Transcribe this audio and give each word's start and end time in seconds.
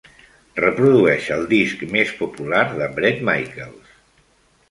Reprodueix 0.59 1.27
el 1.35 1.43
disc 1.51 1.83
més 1.97 2.15
popular 2.23 2.63
de 2.81 2.87
Bret 2.97 3.21
Michaels 3.31 3.93